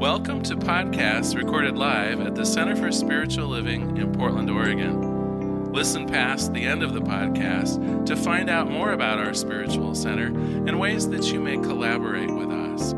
[0.00, 5.74] Welcome to podcasts recorded live at the Center for Spiritual Living in Portland, Oregon.
[5.74, 10.28] Listen past the end of the podcast to find out more about our spiritual center
[10.28, 12.94] and ways that you may collaborate with us.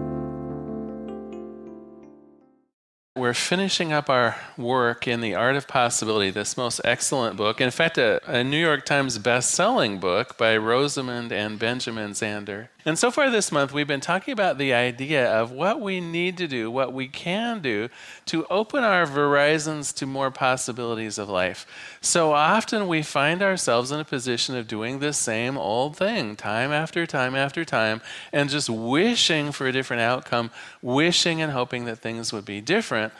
[3.16, 7.60] We're finishing up our work in The Art of Possibility, this most excellent book.
[7.60, 12.68] In fact, a, a New York Times best-selling book by Rosamond and Benjamin Zander.
[12.84, 16.36] And so far this month, we've been talking about the idea of what we need
[16.38, 17.88] to do, what we can do
[18.26, 21.64] to open our horizons to more possibilities of life.
[22.00, 26.72] So often we find ourselves in a position of doing the same old thing time
[26.72, 28.00] after time after time
[28.32, 30.50] and just wishing for a different outcome,
[30.82, 33.12] wishing and hoping that things would be different.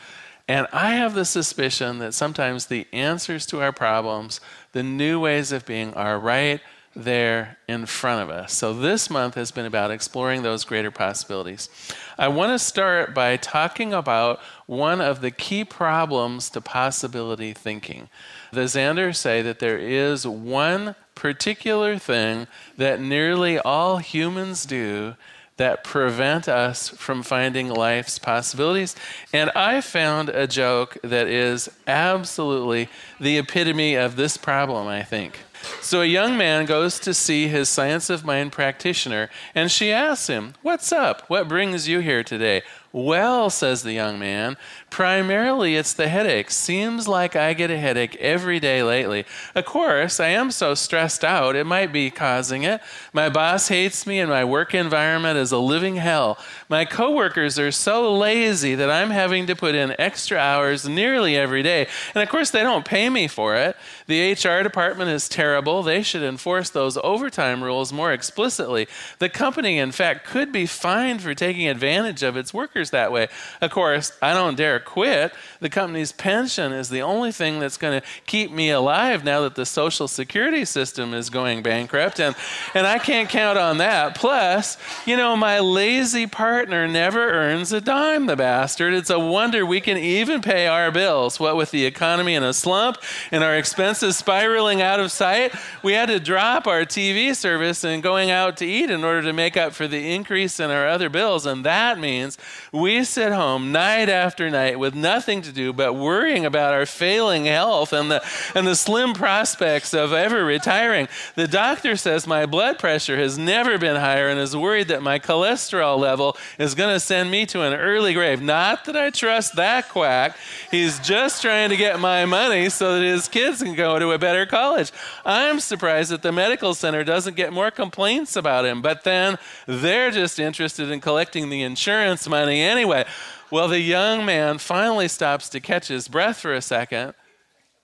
[0.45, 4.41] And I have the suspicion that sometimes the answers to our problems,
[4.73, 6.59] the new ways of being, are right
[6.95, 8.53] there in front of us.
[8.53, 11.69] So, this month has been about exploring those greater possibilities.
[12.17, 18.09] I want to start by talking about one of the key problems to possibility thinking.
[18.51, 25.15] The Zanders say that there is one particular thing that nearly all humans do
[25.57, 28.95] that prevent us from finding life's possibilities.
[29.31, 35.39] And I found a joke that is absolutely the epitome of this problem, I think.
[35.81, 40.27] So a young man goes to see his science of mind practitioner, and she asks
[40.27, 41.23] him, What's up?
[41.29, 42.63] What brings you here today?
[42.91, 44.55] Well, says the young man,
[44.93, 46.51] primarily it's the headache.
[46.51, 49.25] Seems like I get a headache every day lately.
[49.55, 52.79] Of course, I am so stressed out, it might be causing it.
[53.11, 56.37] My boss hates me, and my work environment is a living hell.
[56.69, 61.63] My coworkers are so lazy that I'm having to put in extra hours nearly every
[61.63, 61.87] day.
[62.13, 63.75] And of course, they don't pay me for it.
[64.05, 65.81] The HR department is terrible.
[65.81, 68.87] They should enforce those overtime rules more explicitly.
[69.17, 73.27] The company, in fact, could be fined for taking advantage of its workers that way.
[73.59, 75.33] Of course, I don't dare quit.
[75.59, 79.55] The company's pension is the only thing that's going to keep me alive now that
[79.55, 82.35] the social security system is going bankrupt, and,
[82.73, 84.15] and I can't count on that.
[84.15, 88.93] Plus, you know, my lazy partner never earns a dime, the bastard.
[88.93, 91.39] It's a wonder we can even pay our bills.
[91.39, 92.97] What with the economy in a slump
[93.31, 98.03] and our expenses spiraling out of sight, we had to drop our TV service and
[98.03, 101.09] going out to eat in order to make up for the increase in our other
[101.09, 102.37] bills, and that means
[102.71, 107.45] we sit home night after night with nothing to do but worrying about our failing
[107.45, 108.23] health and the,
[108.55, 111.07] and the slim prospects of ever retiring.
[111.35, 115.19] The doctor says my blood pressure has never been higher and is worried that my
[115.19, 118.41] cholesterol level is going to send me to an early grave.
[118.41, 120.37] Not that I trust that quack.
[120.71, 124.19] He's just trying to get my money so that his kids can go to a
[124.19, 124.91] better college.
[125.25, 130.11] I'm surprised that the medical center doesn't get more complaints about him, but then they're
[130.11, 133.05] just interested in collecting the insurance money anyway.
[133.53, 137.13] Well, the young man finally stops to catch his breath for a second,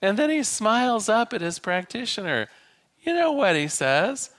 [0.02, 2.48] and then he smiles up at his practitioner.
[3.02, 4.30] You know what he says?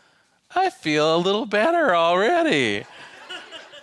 [0.53, 2.83] I feel a little better already.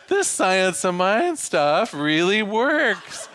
[0.08, 3.30] this science of mind stuff really works.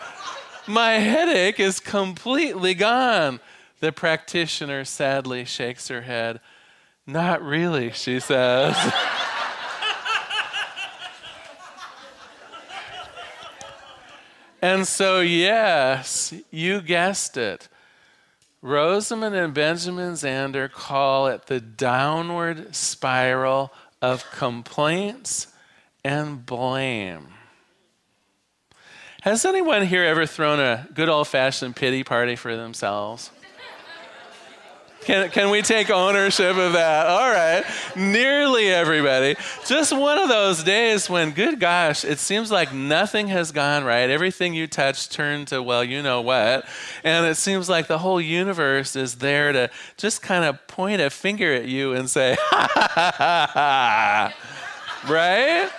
[0.68, 3.40] My headache is completely gone.
[3.80, 6.38] The practitioner sadly shakes her head.
[7.04, 8.76] Not really, she says.
[14.64, 17.68] And so, yes, you guessed it.
[18.62, 25.48] Rosamond and Benjamin Zander call it the downward spiral of complaints
[26.02, 27.26] and blame.
[29.20, 33.30] Has anyone here ever thrown a good old fashioned pity party for themselves?
[35.04, 37.06] Can, can we take ownership of that?
[37.06, 37.64] All right.
[37.94, 39.36] Nearly everybody.
[39.66, 44.08] Just one of those days when, good gosh, it seems like nothing has gone right.
[44.08, 46.66] Everything you touch turned to, well, you know what.
[47.04, 51.10] And it seems like the whole universe is there to just kind of point a
[51.10, 55.12] finger at you and say, ha ha ha ha.
[55.12, 55.70] Right?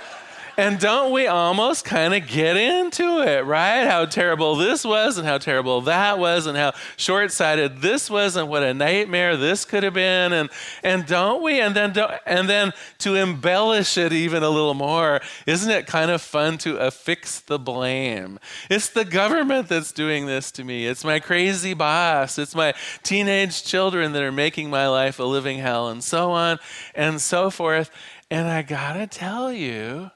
[0.58, 3.86] And don't we almost kind of get into it, right?
[3.86, 8.48] How terrible this was and how terrible that was and how short-sighted this was and
[8.48, 10.50] what a nightmare this could have been and
[10.82, 11.60] and don't we?
[11.60, 11.94] And then
[12.26, 16.78] and then to embellish it even a little more, isn't it kind of fun to
[16.78, 18.40] affix the blame?
[18.70, 20.88] It's the government that's doing this to me.
[20.88, 22.38] It's my crazy boss.
[22.38, 22.74] It's my
[23.04, 26.60] teenage children that are making my life a living hell and so on
[26.94, 27.92] and so forth.
[28.32, 30.12] And I got to tell you,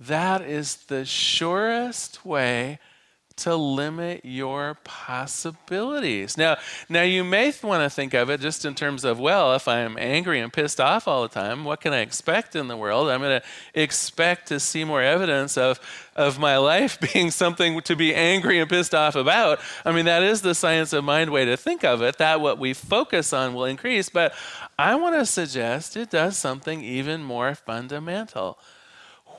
[0.00, 2.78] that is the surest way
[3.36, 6.36] to limit your possibilities.
[6.36, 6.56] Now,
[6.88, 9.98] now you may want to think of it just in terms of, well, if I'm
[9.98, 13.08] angry and pissed off all the time, what can I expect in the world?
[13.08, 13.46] I'm going to
[13.80, 15.80] expect to see more evidence of
[16.14, 19.58] of my life being something to be angry and pissed off about.
[19.84, 22.18] I mean, that is the science of mind way to think of it.
[22.18, 24.32] That what we focus on will increase, but
[24.78, 28.58] I want to suggest it does something even more fundamental.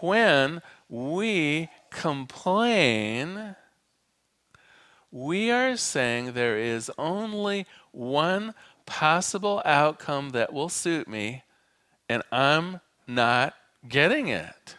[0.06, 3.56] When we complain,
[5.12, 8.54] we are saying there is only one
[8.86, 11.42] possible outcome that will suit me,
[12.08, 13.56] and I'm not
[13.90, 14.76] getting it.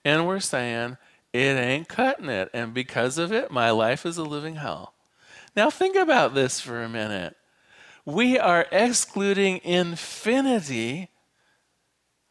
[0.06, 0.98] and we're saying,
[1.34, 2.50] it ain't cutting it.
[2.54, 4.94] And because of it, my life is a living hell.
[5.56, 7.36] Now, think about this for a minute.
[8.06, 11.10] We are excluding infinity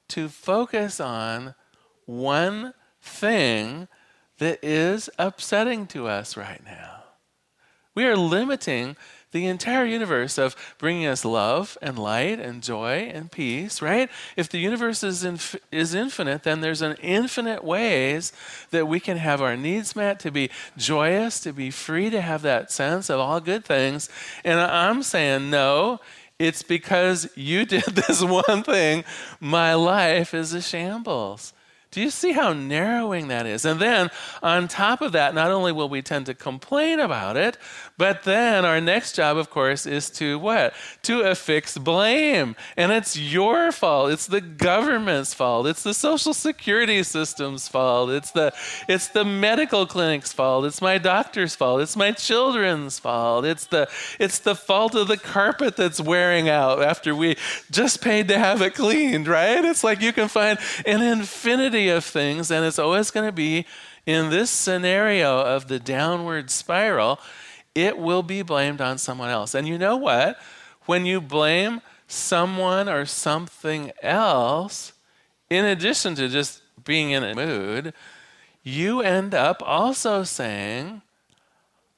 [0.09, 1.55] to focus on
[2.05, 3.89] one thing
[4.39, 7.05] that is upsetting to us right now.
[7.95, 8.97] We are limiting
[9.37, 14.09] the entire universe of bringing us love and light and joy and peace, right?
[14.35, 18.33] If the universe is, inf- is infinite, then there's an infinite ways
[18.71, 20.49] that we can have our needs met, to be
[20.79, 24.09] joyous, to be free, to have that sense of all good things.
[24.43, 26.01] And I'm saying, no,
[26.39, 29.05] it's because you did this one thing.
[29.39, 31.53] My life is a shambles.
[31.97, 33.65] Do you see how narrowing that is?
[33.65, 34.11] And then
[34.43, 37.57] on top of that, not only will we tend to complain about it,
[37.97, 40.75] but then our next job, of course, is to what?
[41.05, 42.55] To affix blame.
[42.77, 44.13] And it's your fault.
[44.13, 45.67] It's the government's fault.
[45.67, 48.11] It's the social security system's fault.
[48.11, 48.53] It's the
[48.87, 50.67] it's the medical clinic's fault.
[50.67, 51.81] It's my doctor's fault.
[51.81, 53.47] It's my children's fault.
[53.47, 53.89] It's the
[54.21, 57.39] it's the fault of the carpet that's wearing out after we
[57.71, 59.65] just paid to have it cleaned, right?
[59.65, 63.67] It's like you can find an infinity of things, and it's always going to be
[64.07, 67.19] in this scenario of the downward spiral
[67.77, 69.55] it will be blamed on someone else.
[69.55, 70.41] And you know what?
[70.87, 74.95] When you blame someone or something else,
[75.51, 77.93] in addition to just being in a mood,
[78.63, 81.03] you end up also saying,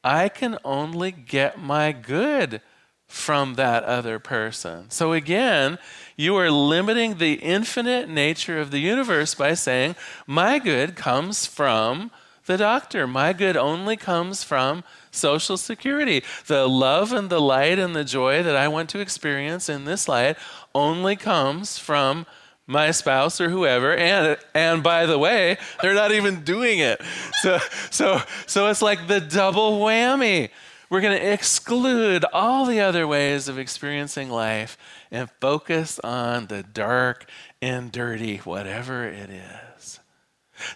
[0.02, 2.60] I can only get my good
[3.08, 4.90] from that other person.
[4.90, 5.78] So again,
[6.16, 9.96] you are limiting the infinite nature of the universe by saying,
[10.26, 12.10] My good comes from
[12.44, 13.06] the doctor.
[13.06, 16.22] My good only comes from Social Security.
[16.46, 20.06] The love and the light and the joy that I want to experience in this
[20.08, 20.36] light
[20.74, 22.26] only comes from
[22.66, 27.00] my spouse or whoever and and by the way they're not even doing it
[27.40, 27.58] so
[27.90, 30.50] so so it's like the double whammy
[30.90, 34.76] we're going to exclude all the other ways of experiencing life
[35.10, 37.28] and focus on the dark
[37.60, 40.00] and dirty whatever it is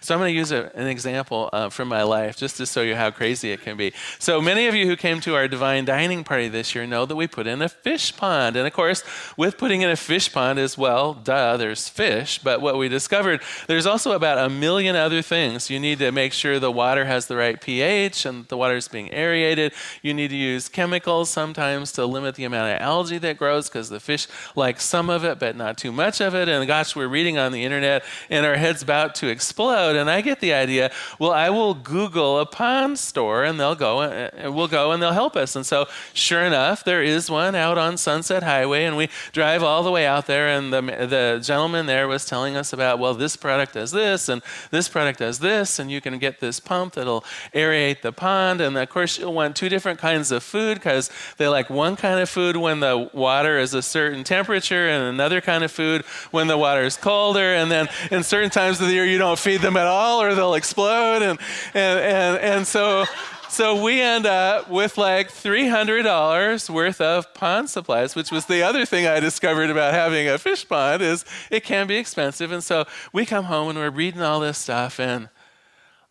[0.01, 2.81] so I'm going to use a, an example uh, from my life just to show
[2.81, 3.93] you how crazy it can be.
[4.19, 7.15] So many of you who came to our divine dining party this year know that
[7.15, 8.55] we put in a fish pond.
[8.55, 9.03] And of course,
[9.35, 12.39] with putting in a fish pond as well, duh, there's fish.
[12.39, 15.69] But what we discovered, there's also about a million other things.
[15.69, 18.87] You need to make sure the water has the right pH and the water is
[18.87, 19.73] being aerated.
[20.01, 23.89] You need to use chemicals sometimes to limit the amount of algae that grows because
[23.89, 26.47] the fish like some of it, but not too much of it.
[26.47, 29.95] And gosh, we're reading on the internet and our head's about to explode explode.
[29.95, 34.01] And I get the idea, well, I will Google a pond store and they'll go
[34.01, 35.55] uh, uh, and we'll go and they'll help us.
[35.55, 39.83] And so sure enough, there is one out on Sunset Highway and we drive all
[39.83, 43.35] the way out there and the, the gentleman there was telling us about, well, this
[43.35, 47.25] product does this and this product does this and you can get this pump that'll
[47.53, 48.61] aerate the pond.
[48.61, 52.19] And of course, you'll want two different kinds of food because they like one kind
[52.19, 56.47] of food when the water is a certain temperature and another kind of food when
[56.47, 57.55] the water is colder.
[57.55, 60.35] And then in certain times of the year, you don't feed them at all or
[60.35, 61.23] they'll explode.
[61.23, 61.39] And,
[61.73, 63.05] and, and, and so,
[63.49, 68.85] so we end up with like $300 worth of pond supplies, which was the other
[68.85, 72.51] thing I discovered about having a fish pond is it can be expensive.
[72.51, 75.29] And so we come home and we're reading all this stuff and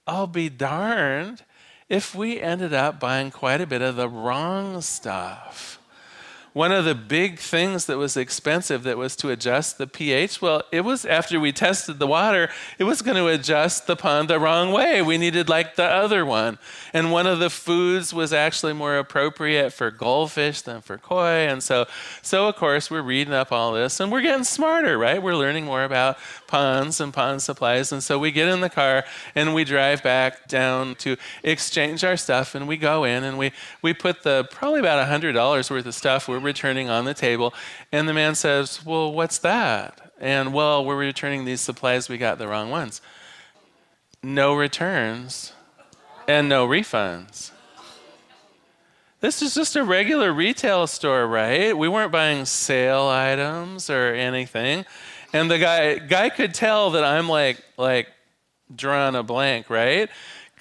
[0.06, 1.42] I'll be darned
[1.88, 5.78] if we ended up buying quite a bit of the wrong stuff.
[6.52, 10.62] One of the big things that was expensive that was to adjust the pH, well,
[10.70, 14.38] it was after we tested the water, it was going to adjust the pond the
[14.38, 15.00] wrong way.
[15.00, 16.58] We needed like the other one.
[16.92, 21.46] And one of the foods was actually more appropriate for goldfish than for koi.
[21.48, 21.86] And so,
[22.20, 25.22] so of course, we're reading up all this and we're getting smarter, right?
[25.22, 26.18] We're learning more about
[26.48, 27.92] ponds and pond supplies.
[27.92, 29.04] And so we get in the car
[29.34, 33.52] and we drive back down to exchange our stuff and we go in and we,
[33.80, 37.54] we put the probably about $100 worth of stuff we're returning on the table.
[37.90, 40.12] And the man says, Well, what's that?
[40.20, 43.00] And well, we're returning these supplies, we got the wrong ones.
[44.22, 45.52] No returns
[46.28, 47.50] and no refunds.
[49.20, 51.76] This is just a regular retail store, right?
[51.76, 54.84] We weren't buying sale items or anything.
[55.32, 58.08] And the guy guy could tell that I'm like like
[58.74, 60.10] drawing a blank, right?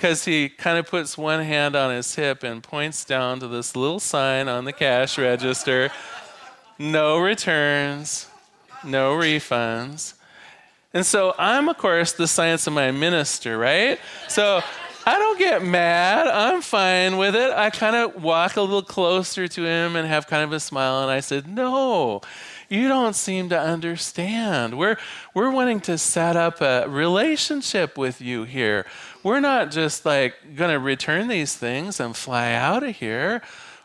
[0.01, 3.75] Because he kind of puts one hand on his hip and points down to this
[3.75, 5.91] little sign on the cash register
[6.79, 8.25] no returns,
[8.83, 10.15] no refunds.
[10.91, 13.99] And so I'm, of course, the science of mind minister, right?
[14.27, 14.63] So
[15.05, 16.27] I don't get mad.
[16.27, 17.51] I'm fine with it.
[17.51, 21.03] I kind of walk a little closer to him and have kind of a smile.
[21.03, 22.21] And I said, No,
[22.69, 24.77] you don't seem to understand.
[24.77, 24.97] We're,
[25.33, 28.85] we're wanting to set up a relationship with you here.
[29.23, 33.41] We're not just like going to return these things and fly out of here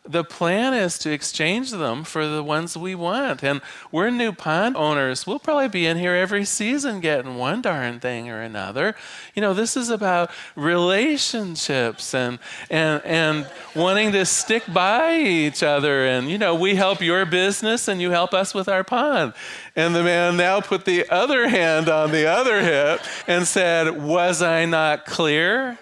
[0.08, 3.42] the plan is to exchange them for the ones we want.
[3.42, 3.60] And
[3.90, 5.26] we're new pond owners.
[5.26, 8.94] We'll probably be in here every season getting one darn thing or another.
[9.34, 12.38] You know, this is about relationships and
[12.70, 16.06] and and wanting to stick by each other.
[16.06, 19.34] And you know, we help your business and you help us with our pond.
[19.74, 24.42] And the man now put the other hand on the other hip and said, Was
[24.42, 25.78] I not clear?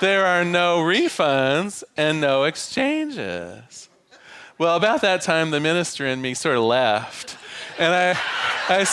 [0.00, 3.88] There are no refunds and no exchanges.
[4.58, 7.36] Well, about that time, the minister and me sort of left.
[7.78, 8.18] And I,
[8.68, 8.84] I,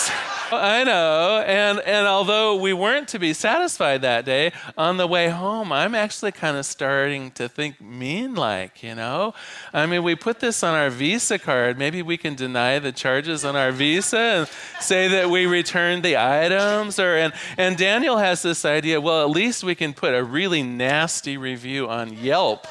[0.55, 1.43] I know.
[1.45, 5.95] And, and although we weren't to be satisfied that day, on the way home, I'm
[5.95, 9.33] actually kind of starting to think mean like, you know?
[9.73, 11.77] I mean, we put this on our Visa card.
[11.77, 14.47] Maybe we can deny the charges on our Visa and
[14.79, 16.99] say that we returned the items.
[16.99, 20.63] Or, and, and Daniel has this idea well, at least we can put a really
[20.63, 22.67] nasty review on Yelp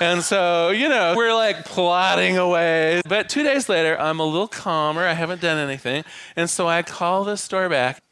[0.00, 3.00] and so, you know, we're like plotting away.
[3.08, 5.02] But two days later, I'm a little calmer.
[5.02, 6.04] I haven't done anything.
[6.34, 8.02] And so I call the store back.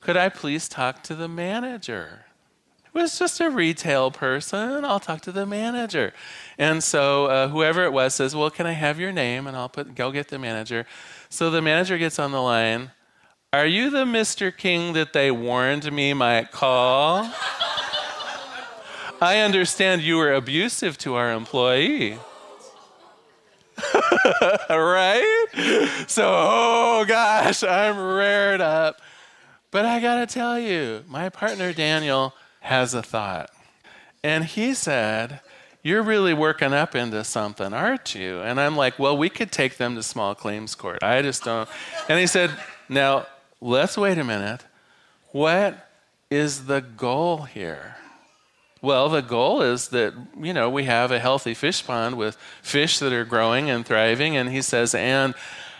[0.00, 2.26] Could I please talk to the manager?
[2.86, 4.84] It was just a retail person.
[4.84, 6.12] I'll talk to the manager.
[6.56, 9.46] And so uh, whoever it was says, Well, can I have your name?
[9.46, 10.86] And I'll put, go get the manager.
[11.28, 12.92] So the manager gets on the line.
[13.52, 14.54] Are you the Mr.
[14.54, 17.32] King that they warned me might call?
[19.20, 22.18] I understand you were abusive to our employee.
[24.70, 25.46] right?
[26.06, 29.00] So, oh gosh, I'm rared up.
[29.70, 33.50] But I got to tell you, my partner Daniel has a thought.
[34.22, 35.40] And he said,
[35.82, 38.40] You're really working up into something, aren't you?
[38.40, 41.02] And I'm like, Well, we could take them to small claims court.
[41.02, 41.68] I just don't.
[42.08, 42.50] And he said,
[42.88, 43.26] Now,
[43.60, 44.64] let's wait a minute.
[45.32, 45.88] What
[46.30, 47.96] is the goal here?
[48.80, 52.98] Well, the goal is that, you know, we have a healthy fish pond with fish
[53.00, 54.36] that are growing and thriving.
[54.36, 55.34] And he says, and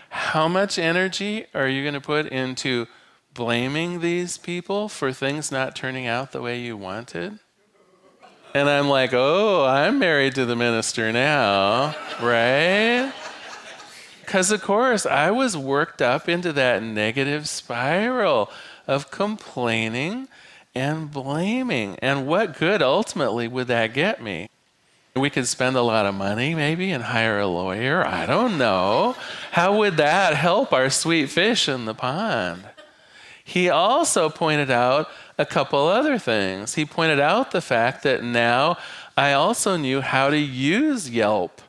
[0.09, 2.87] how much energy are you going to put into
[3.33, 7.39] blaming these people for things not turning out the way you wanted?
[8.53, 13.13] And I'm like, oh, I'm married to the minister now, right?
[14.21, 18.49] Because, of course, I was worked up into that negative spiral
[18.87, 20.27] of complaining
[20.75, 21.97] and blaming.
[21.99, 24.49] And what good ultimately would that get me?
[25.15, 28.05] We could spend a lot of money maybe and hire a lawyer.
[28.05, 29.15] I don't know.
[29.51, 32.63] How would that help our sweet fish in the pond?
[33.43, 36.75] He also pointed out a couple other things.
[36.75, 38.77] He pointed out the fact that now
[39.17, 41.61] I also knew how to use Yelp.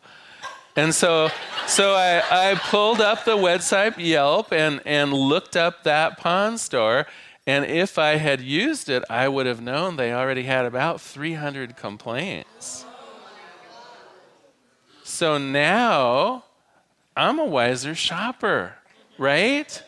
[0.76, 1.30] And so,
[1.66, 7.06] so I, I pulled up the website Yelp and, and looked up that pond store
[7.50, 11.76] and if I had used it, I would have known they already had about 300
[11.76, 12.84] complaints.
[15.02, 16.44] So now
[17.16, 18.74] I'm a wiser shopper,
[19.18, 19.82] right?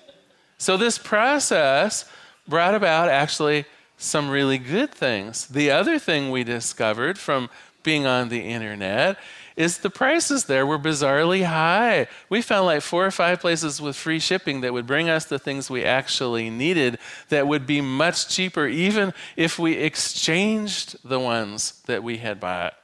[0.58, 2.04] So this process
[2.48, 3.64] brought about actually
[3.96, 5.46] some really good things.
[5.46, 7.48] The other thing we discovered from
[7.84, 9.18] being on the internet
[9.56, 12.06] is the prices there were bizarrely high.
[12.28, 15.38] We found like four or five places with free shipping that would bring us the
[15.38, 21.82] things we actually needed that would be much cheaper, even if we exchanged the ones
[21.86, 22.74] that we had bought.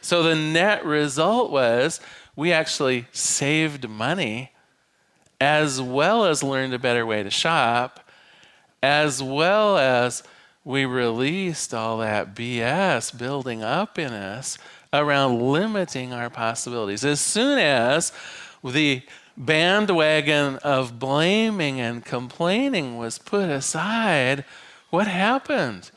[0.00, 2.00] So the net result was
[2.36, 4.52] we actually saved money
[5.40, 8.00] as well as learned a better way to shop,
[8.82, 10.22] as well as
[10.64, 14.58] we released all that BS building up in us
[14.94, 17.04] around limiting our possibilities.
[17.04, 18.12] As soon as
[18.62, 19.02] the
[19.36, 24.44] bandwagon of blaming and complaining was put aside,
[24.90, 25.90] what happened?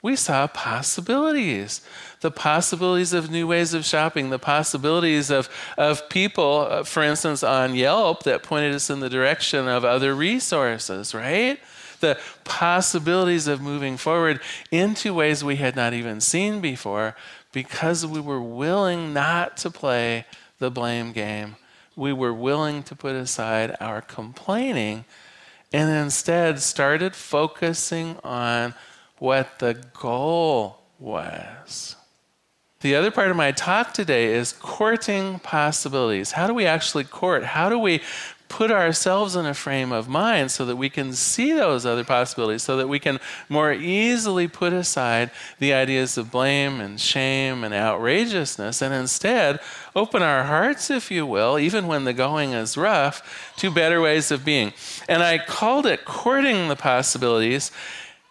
[0.00, 1.82] We saw possibilities.
[2.20, 7.42] The possibilities of new ways of shopping, the possibilities of, of people, uh, for instance,
[7.42, 11.58] on Yelp that pointed us in the direction of other resources, right?
[12.00, 14.40] The possibilities of moving forward
[14.70, 17.16] into ways we had not even seen before
[17.52, 20.26] because we were willing not to play
[20.58, 21.56] the blame game
[21.98, 25.04] we were willing to put aside our complaining
[25.72, 28.72] and instead started focusing on
[29.18, 31.96] what the goal was.
[32.80, 36.30] The other part of my talk today is courting possibilities.
[36.30, 37.44] How do we actually court?
[37.44, 38.00] How do we
[38.48, 42.62] put ourselves in a frame of mind so that we can see those other possibilities,
[42.62, 47.74] so that we can more easily put aside the ideas of blame and shame and
[47.74, 49.60] outrageousness and instead
[49.94, 54.30] open our hearts, if you will, even when the going is rough, to better ways
[54.30, 54.72] of being.
[55.08, 57.70] And I called it courting the possibilities.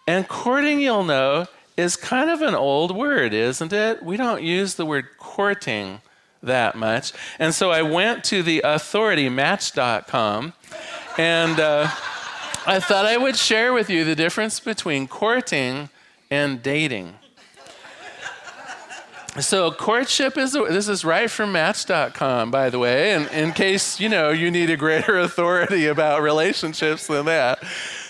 [0.06, 1.46] And courting, you'll know,
[1.76, 4.02] is kind of an old word, isn't it?
[4.02, 6.00] We don't use the word courting
[6.42, 7.12] that much.
[7.38, 10.52] And so I went to the authority, match.com,
[11.16, 11.88] and uh,
[12.66, 15.88] I thought I would share with you the difference between courting
[16.30, 17.14] and dating.
[19.40, 24.08] So courtship is this is right from match.com by the way and in case you
[24.08, 27.62] know you need a greater authority about relationships than that.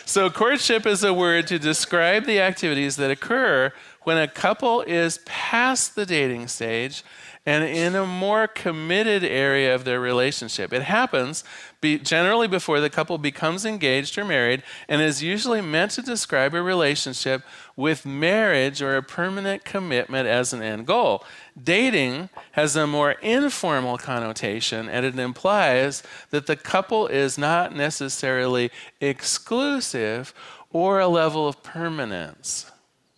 [0.07, 3.73] So courtship is a word to describe the activities that occur
[4.05, 7.05] when a couple is past the dating stage
[7.49, 10.71] and in a more committed area of their relationship.
[10.71, 11.45] It happens
[11.81, 16.53] be generally before the couple becomes engaged or married and is usually meant to describe
[16.53, 17.43] a relationship
[17.75, 21.25] with marriage or a permanent commitment as an end goal.
[21.61, 28.71] Dating has a more informal connotation and it implies that the couple is not necessarily
[29.01, 30.35] exclusive
[30.71, 32.71] or a level of permanence.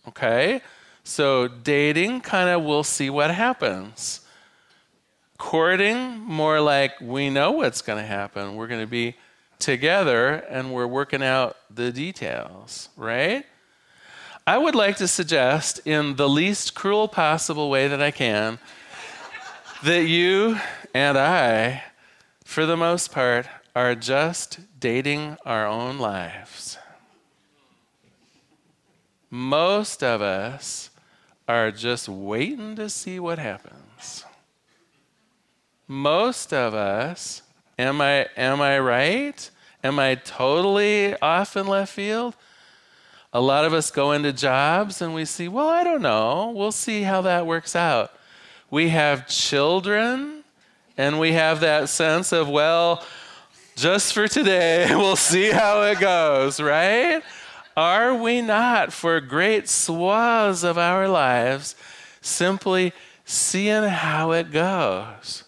[0.07, 0.61] Okay?
[1.03, 4.20] So, dating, kind of, we'll see what happens.
[5.41, 8.55] Courting, more like we know what's going to happen.
[8.55, 9.15] We're going to be
[9.57, 13.43] together and we're working out the details, right?
[14.45, 18.59] I would like to suggest, in the least cruel possible way that I can,
[19.83, 20.59] that you
[20.93, 21.85] and I,
[22.45, 26.77] for the most part, are just dating our own lives.
[29.31, 30.91] Most of us
[31.47, 33.80] are just waiting to see what happens.
[35.91, 37.41] Most of us,
[37.77, 39.51] am I, am I right?
[39.83, 42.33] Am I totally off in left field?
[43.33, 46.53] A lot of us go into jobs and we see, well, I don't know.
[46.55, 48.13] We'll see how that works out.
[48.69, 50.45] We have children
[50.97, 53.03] and we have that sense of, well,
[53.75, 57.21] just for today, we'll see how it goes, right?
[57.75, 61.75] Are we not, for great swaths of our lives,
[62.21, 62.93] simply
[63.25, 65.43] seeing how it goes?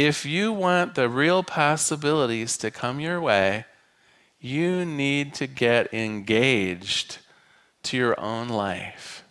[0.00, 3.66] If you want the real possibilities to come your way,
[4.40, 7.18] you need to get engaged
[7.82, 9.22] to your own life.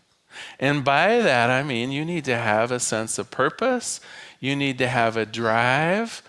[0.60, 4.00] And by that, I mean you need to have a sense of purpose,
[4.40, 6.22] you need to have a drive,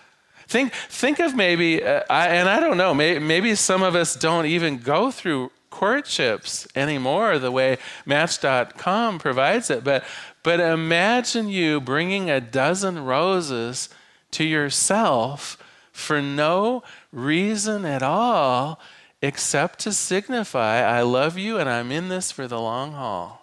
[0.47, 4.15] Think, think of maybe, uh, I, and I don't know, may, maybe some of us
[4.15, 9.85] don't even go through courtships anymore the way Match.com provides it.
[9.85, 10.03] But,
[10.43, 13.87] but imagine you bringing a dozen roses
[14.31, 15.57] to yourself
[15.91, 18.79] for no reason at all
[19.21, 23.40] except to signify, I love you and I'm in this for the long haul.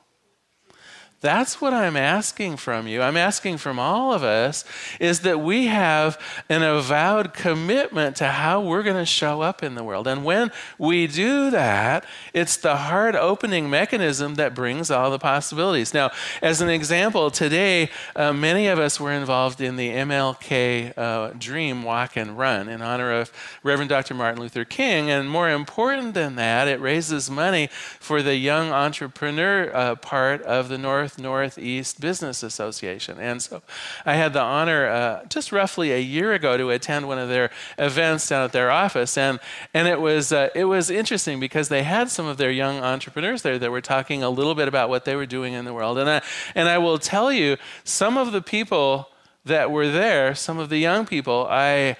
[1.20, 3.02] That's what I'm asking from you.
[3.02, 4.64] I'm asking from all of us
[5.00, 6.16] is that we have
[6.48, 10.06] an avowed commitment to how we're going to show up in the world.
[10.06, 15.92] And when we do that, it's the heart opening mechanism that brings all the possibilities.
[15.92, 21.30] Now, as an example, today, uh, many of us were involved in the MLK uh,
[21.36, 23.32] Dream Walk and Run in honor of
[23.64, 24.14] Reverend Dr.
[24.14, 25.10] Martin Luther King.
[25.10, 30.68] And more important than that, it raises money for the young entrepreneur uh, part of
[30.68, 33.18] the North North Northeast Business Association.
[33.18, 33.62] And so
[34.04, 37.50] I had the honor uh, just roughly a year ago to attend one of their
[37.78, 39.16] events down at their office.
[39.16, 39.38] And,
[39.72, 43.42] and it, was, uh, it was interesting because they had some of their young entrepreneurs
[43.42, 45.96] there that were talking a little bit about what they were doing in the world.
[45.96, 46.22] And I,
[46.54, 49.08] and I will tell you, some of the people
[49.44, 51.96] that were there, some of the young people, I,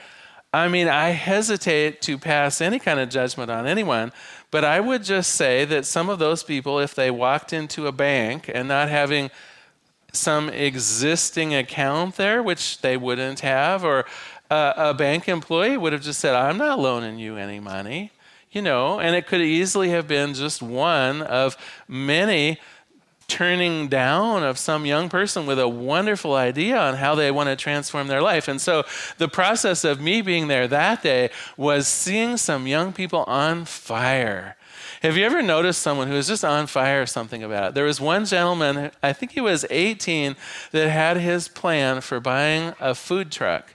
[0.52, 4.12] I mean, I hesitate to pass any kind of judgment on anyone,
[4.50, 7.92] but I would just say that some of those people, if they walked into a
[7.92, 9.30] bank and not having
[10.12, 14.06] some existing account there, which they wouldn't have, or
[14.50, 18.12] a, a bank employee would have just said, I'm not loaning you any money,
[18.50, 21.56] you know, and it could easily have been just one of
[21.86, 22.58] many
[23.28, 27.56] turning down of some young person with a wonderful idea on how they want to
[27.56, 28.48] transform their life.
[28.48, 28.84] And so
[29.18, 34.56] the process of me being there that day was seeing some young people on fire.
[35.02, 37.74] Have you ever noticed someone who is just on fire or something about it?
[37.74, 40.34] There was one gentleman, I think he was 18,
[40.72, 43.74] that had his plan for buying a food truck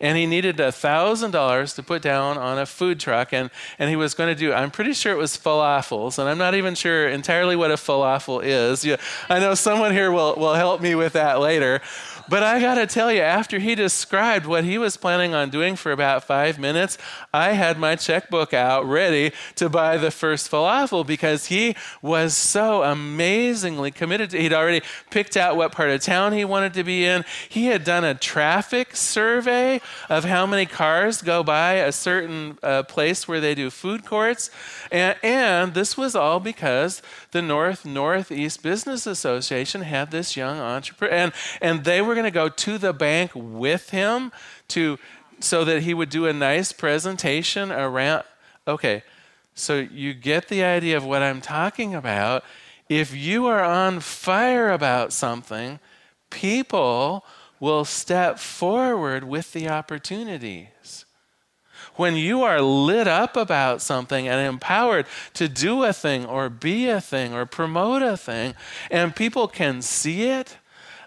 [0.00, 3.90] and he needed a thousand dollars to put down on a food truck and, and
[3.90, 6.74] he was going to do i'm pretty sure it was falafels and i'm not even
[6.74, 8.86] sure entirely what a falafel is
[9.28, 11.80] i know someone here will, will help me with that later
[12.28, 15.76] but I got to tell you, after he described what he was planning on doing
[15.76, 16.98] for about five minutes,
[17.32, 22.82] I had my checkbook out ready to buy the first falafel because he was so
[22.82, 24.30] amazingly committed.
[24.30, 27.24] To, he'd already picked out what part of town he wanted to be in.
[27.48, 32.82] He had done a traffic survey of how many cars go by a certain uh,
[32.82, 34.50] place where they do food courts.
[34.90, 41.14] And, and this was all because the North Northeast Business Association had this young entrepreneur,
[41.14, 44.32] and, and they were going to go to the bank with him
[44.68, 44.98] to
[45.40, 48.24] so that he would do a nice presentation around.
[48.66, 49.02] Okay,
[49.54, 52.44] so you get the idea of what I'm talking about.
[52.88, 55.78] If you are on fire about something,
[56.30, 57.24] people
[57.60, 61.04] will step forward with the opportunities
[61.98, 66.88] when you are lit up about something and empowered to do a thing or be
[66.88, 68.54] a thing or promote a thing,
[68.90, 70.56] and people can see it,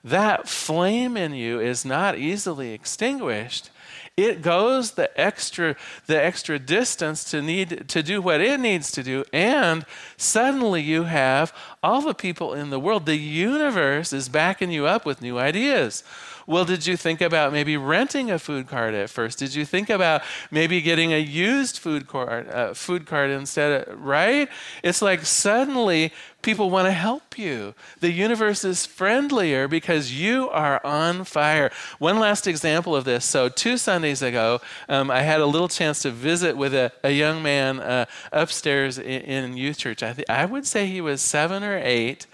[0.04, 3.70] that flame in you is not easily extinguished.
[4.18, 9.04] It goes the extra the extra distance to need to do what it needs to
[9.04, 9.86] do and
[10.18, 15.06] suddenly you have all the people in the world the universe is backing you up
[15.06, 16.04] with new ideas
[16.52, 19.40] well, did you think about maybe renting a food cart at first?
[19.40, 24.04] Did you think about maybe getting a used food cart, uh, food cart instead of,
[24.04, 24.50] right?
[24.84, 26.12] It's like suddenly
[26.42, 27.74] people want to help you.
[28.02, 31.72] The universe is friendlier because you are on fire.
[32.00, 33.24] One last example of this.
[33.24, 34.60] So, two Sundays ago,
[34.90, 38.98] um, I had a little chance to visit with a, a young man uh, upstairs
[38.98, 40.04] in, in youth church.
[40.04, 42.28] I, th- I would say he was seven or eight.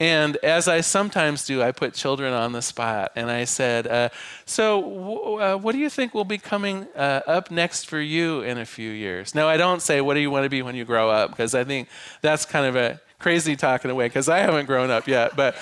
[0.00, 3.12] And as I sometimes do, I put children on the spot.
[3.16, 4.10] And I said, uh,
[4.44, 8.42] So, w- uh, what do you think will be coming uh, up next for you
[8.42, 9.34] in a few years?
[9.34, 11.30] Now, I don't say, What do you want to be when you grow up?
[11.30, 11.88] Because I think
[12.22, 15.34] that's kind of a crazy talking away because I haven't grown up yet.
[15.34, 15.56] But,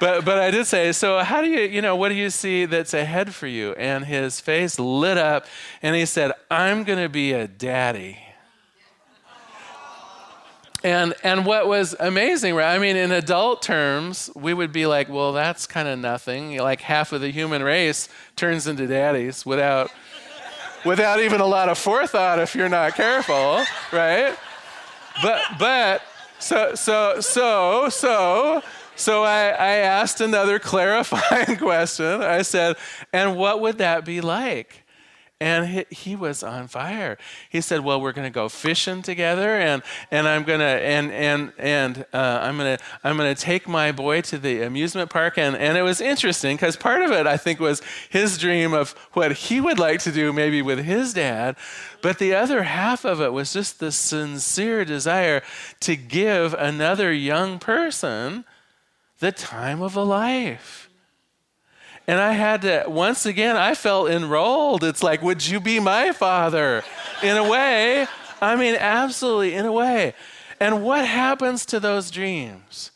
[0.00, 2.64] but, but I did say, so how do you, you know, what do you see
[2.64, 3.72] that's ahead for you?
[3.72, 5.46] And his face lit up
[5.82, 8.18] and he said, I'm going to be a daddy.
[10.84, 12.74] And and what was amazing, right?
[12.74, 16.58] I mean, in adult terms, we would be like, well, that's kind of nothing.
[16.58, 19.90] Like half of the human race turns into daddies without
[20.84, 24.36] without even a lot of forethought if you're not careful, right?
[25.22, 26.02] But but
[26.38, 28.62] so so so so
[28.96, 32.22] so I, I asked another clarifying question.
[32.22, 32.76] I said,
[33.12, 34.81] and what would that be like?
[35.42, 37.18] And he, he, was on fire.
[37.50, 41.10] He said, "Well, we're going to go fishing together, and and I'm going to and
[41.10, 45.56] and and uh, I'm to I'm to take my boy to the amusement park." And
[45.56, 49.32] and it was interesting because part of it I think was his dream of what
[49.32, 51.56] he would like to do maybe with his dad,
[52.02, 55.42] but the other half of it was just the sincere desire
[55.80, 58.44] to give another young person
[59.18, 60.88] the time of a life.
[62.06, 64.82] And I had to, once again, I felt enrolled.
[64.82, 66.82] It's like, would you be my father?
[67.22, 68.06] In a way,
[68.40, 70.14] I mean, absolutely, in a way.
[70.58, 72.90] And what happens to those dreams?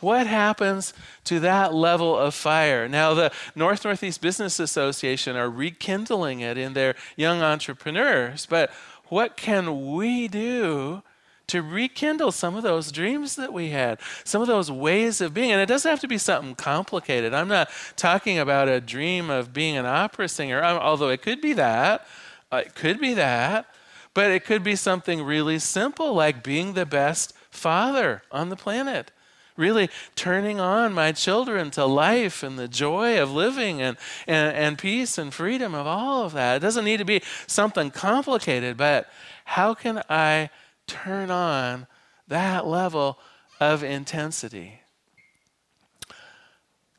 [0.00, 0.94] What happens
[1.24, 2.88] to that level of fire?
[2.88, 8.70] Now, the North Northeast Business Association are rekindling it in their young entrepreneurs, but
[9.08, 11.02] what can we do
[11.50, 15.50] to rekindle some of those dreams that we had, some of those ways of being.
[15.50, 17.34] And it doesn't have to be something complicated.
[17.34, 21.52] I'm not talking about a dream of being an opera singer, although it could be
[21.54, 22.06] that.
[22.52, 23.66] Uh, it could be that.
[24.14, 29.10] But it could be something really simple, like being the best father on the planet
[29.56, 34.78] really turning on my children to life and the joy of living and, and, and
[34.78, 36.56] peace and freedom of all of that.
[36.56, 39.10] It doesn't need to be something complicated, but
[39.44, 40.48] how can I
[40.90, 41.86] turn on
[42.26, 43.18] that level
[43.60, 44.80] of intensity.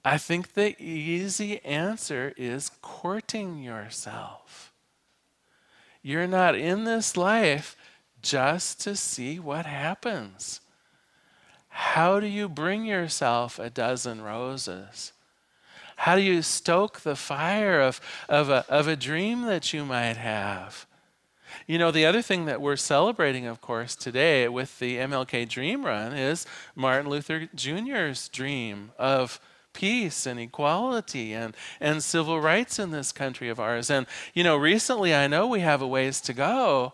[0.03, 4.71] I think the easy answer is courting yourself.
[6.01, 7.75] You're not in this life
[8.21, 10.61] just to see what happens.
[11.69, 15.13] How do you bring yourself a dozen roses?
[15.97, 20.17] How do you stoke the fire of, of, a, of a dream that you might
[20.17, 20.87] have?
[21.67, 25.85] You know, the other thing that we're celebrating, of course, today with the MLK Dream
[25.85, 29.39] Run is Martin Luther Jr.'s dream of
[29.73, 33.89] peace and equality and, and civil rights in this country of ours.
[33.89, 36.93] And, you know, recently I know we have a ways to go,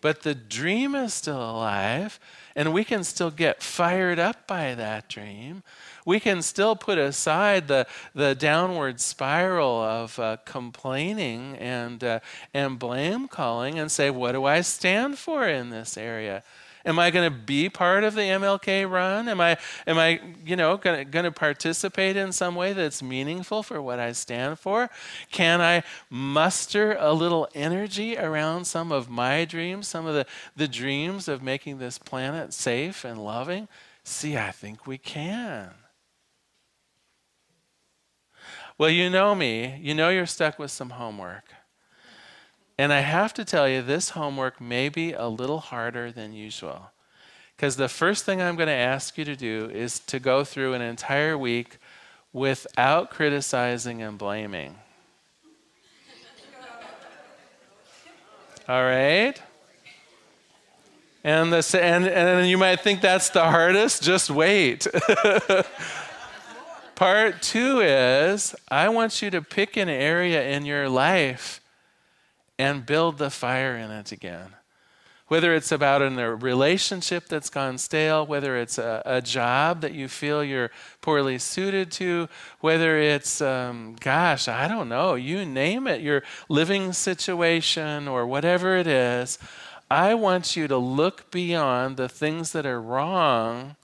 [0.00, 2.20] but the dream is still alive,
[2.54, 5.62] and we can still get fired up by that dream.
[6.04, 12.20] We can still put aside the, the downward spiral of uh, complaining and, uh,
[12.54, 16.42] and blame calling and say, What do I stand for in this area?
[16.84, 19.28] Am I going to be part of the MLK run?
[19.28, 23.82] Am I, am I you know, going to participate in some way that's meaningful for
[23.82, 24.88] what I stand for?
[25.30, 30.68] Can I muster a little energy around some of my dreams, some of the, the
[30.68, 33.68] dreams of making this planet safe and loving?
[34.04, 35.74] See, I think we can.
[38.78, 39.78] Well, you know me.
[39.82, 41.44] You know you're stuck with some homework.
[42.78, 46.92] And I have to tell you, this homework may be a little harder than usual.
[47.56, 50.74] Because the first thing I'm going to ask you to do is to go through
[50.74, 51.78] an entire week
[52.32, 54.76] without criticizing and blaming.
[58.68, 59.42] All right?
[61.24, 64.04] And, the, and, and you might think that's the hardest.
[64.04, 64.86] Just wait.
[66.94, 71.60] Part two is I want you to pick an area in your life
[72.58, 74.54] and build the fire in it again.
[75.28, 79.92] Whether it's about in a relationship that's gone stale, whether it's a, a job that
[79.92, 80.70] you feel you're
[81.02, 82.28] poorly suited to,
[82.60, 88.76] whether it's, um, gosh, I don't know, you name it, your living situation or whatever
[88.76, 89.38] it is,
[89.90, 93.76] I want you to look beyond the things that are wrong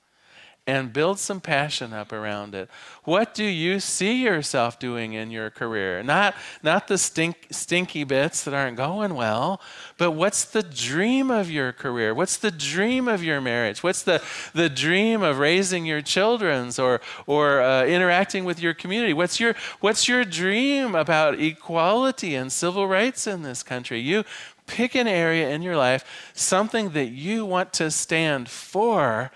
[0.67, 2.71] and build some passion up around it.
[3.05, 6.03] What do you see yourself doing in your career?
[6.03, 9.61] Not, not the stink, stinky bits that aren't going well,
[9.99, 12.15] but what's the dream of your career?
[12.15, 13.83] What's the dream of your marriage?
[13.83, 14.23] What's the,
[14.55, 19.13] the dream of raising your children's or, or uh, interacting with your community?
[19.13, 24.01] What's your, what's your dream about equality and civil rights in this country?
[24.01, 24.25] You
[24.67, 29.31] pick an area in your life, something that you want to stand for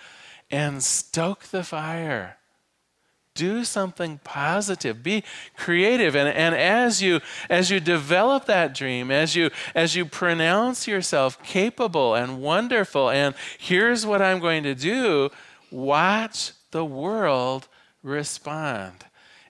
[0.51, 2.37] and stoke the fire.
[3.35, 5.03] Do something positive.
[5.03, 5.23] Be
[5.57, 6.17] creative.
[6.17, 11.41] And, and as you as you develop that dream, as you as you pronounce yourself
[11.45, 15.31] capable and wonderful, and here's what I'm going to do,
[15.71, 17.69] watch the world
[18.03, 19.05] respond.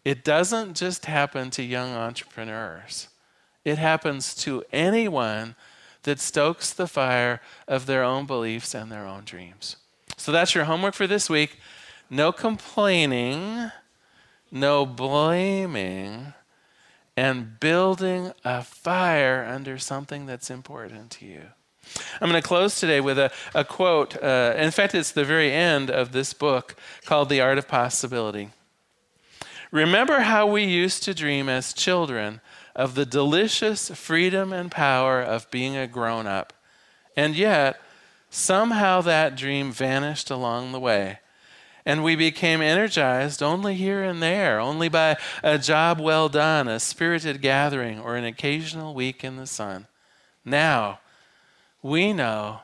[0.04, 3.08] It doesn't just happen to young entrepreneurs.
[3.64, 5.54] It happens to anyone
[6.02, 9.76] that stokes the fire of their own beliefs and their own dreams.
[10.18, 11.58] So that's your homework for this week.
[12.10, 13.70] No complaining,
[14.50, 16.34] no blaming,
[17.16, 21.42] and building a fire under something that's important to you.
[22.20, 24.20] I'm going to close today with a, a quote.
[24.20, 28.50] Uh, in fact, it's the very end of this book called The Art of Possibility.
[29.70, 32.40] Remember how we used to dream as children
[32.74, 36.52] of the delicious freedom and power of being a grown up.
[37.16, 37.80] And yet,
[38.30, 41.20] Somehow that dream vanished along the way.
[41.86, 46.78] And we became energized only here and there, only by a job well done, a
[46.78, 49.86] spirited gathering, or an occasional week in the sun.
[50.44, 51.00] Now,
[51.82, 52.60] we know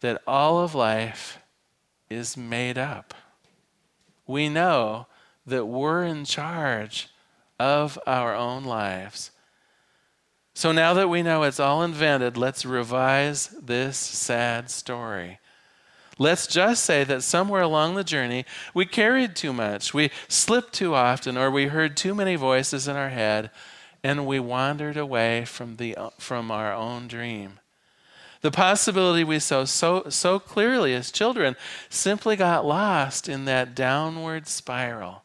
[0.00, 1.38] that all of life
[2.08, 3.12] is made up.
[4.26, 5.08] We know
[5.46, 7.08] that we're in charge
[7.58, 9.30] of our own lives.
[10.58, 15.38] So now that we know it's all invented, let's revise this sad story.
[16.18, 18.44] Let's just say that somewhere along the journey,
[18.74, 22.96] we carried too much, we slipped too often, or we heard too many voices in
[22.96, 23.52] our head,
[24.02, 27.60] and we wandered away from, the, from our own dream.
[28.40, 31.54] The possibility we saw so, so clearly as children
[31.88, 35.22] simply got lost in that downward spiral.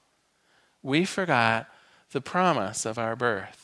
[0.84, 1.66] We forgot
[2.12, 3.63] the promise of our birth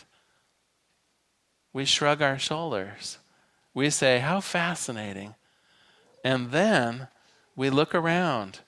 [1.80, 3.20] we shrug our shoulders.
[3.74, 5.36] We say, How fascinating.
[6.26, 7.08] And then
[7.56, 8.60] we look around.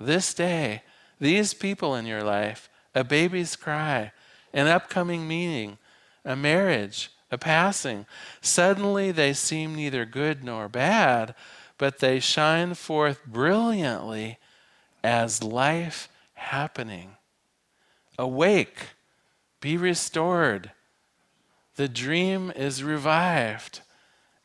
[0.00, 0.82] This day,
[1.20, 4.10] these people in your life, a baby's cry,
[4.52, 5.78] an upcoming meeting,
[6.24, 8.06] a marriage, a passing,
[8.40, 11.36] suddenly they seem neither good nor bad,
[11.78, 14.36] but they shine forth brilliantly
[15.04, 17.12] as life happening.
[18.18, 18.96] awake,
[19.60, 20.72] be restored.
[21.78, 23.82] The dream is revived,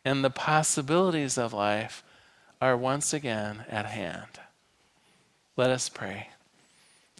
[0.05, 2.03] and the possibilities of life
[2.61, 4.39] are once again at hand.
[5.57, 6.29] Let us pray.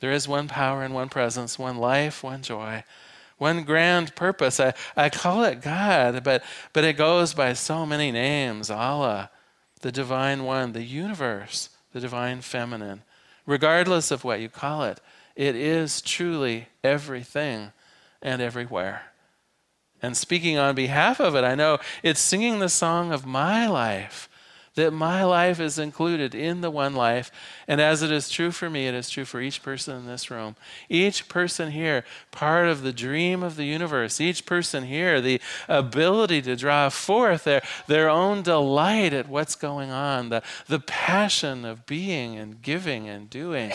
[0.02, 2.84] There is one power and one presence, one life, one joy,
[3.40, 4.60] one grand purpose.
[4.60, 9.32] I, I call it God, but, but it goes by so many names Allah,
[9.82, 13.02] the divine one, the universe, the divine feminine.
[13.48, 15.02] Regardless of what you call it,
[15.36, 17.72] it is truly everything
[18.22, 19.06] and everywhere.
[20.04, 24.30] And speaking on behalf of it, I know it's singing the song of my life
[24.76, 27.32] that my life is included in the one life.
[27.68, 30.32] And as it is true for me, it is true for each person in this
[30.32, 30.56] room.
[30.90, 34.20] Each person here, part of the dream of the universe.
[34.20, 39.92] Each person here, the ability to draw forth their, their own delight at what's going
[39.92, 43.72] on, the, the passion of being and giving and doing.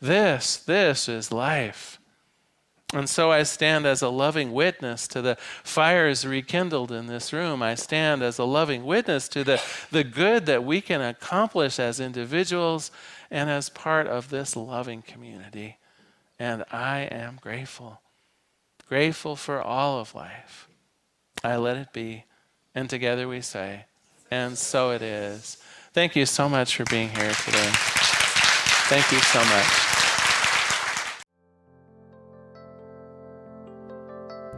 [0.00, 1.99] This, this is life.
[2.92, 7.62] And so I stand as a loving witness to the fires rekindled in this room.
[7.62, 12.00] I stand as a loving witness to the, the good that we can accomplish as
[12.00, 12.90] individuals
[13.30, 15.78] and as part of this loving community.
[16.38, 18.00] And I am grateful.
[18.88, 20.68] Grateful for all of life.
[21.44, 22.24] I let it be.
[22.74, 23.84] And together we say,
[24.32, 25.58] and so it is.
[25.92, 27.70] Thank you so much for being here today.
[28.88, 29.79] Thank you so much.